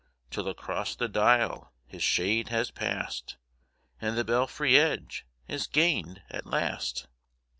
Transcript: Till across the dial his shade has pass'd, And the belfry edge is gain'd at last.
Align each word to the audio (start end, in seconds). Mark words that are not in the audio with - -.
Till 0.31 0.49
across 0.49 0.95
the 0.95 1.07
dial 1.07 1.73
his 1.85 2.01
shade 2.01 2.47
has 2.47 2.71
pass'd, 2.71 3.35
And 3.99 4.17
the 4.17 4.23
belfry 4.25 4.75
edge 4.75 5.27
is 5.47 5.67
gain'd 5.67 6.23
at 6.31 6.47
last. 6.47 7.05